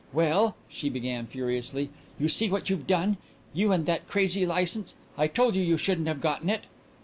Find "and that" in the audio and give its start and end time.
3.71-4.07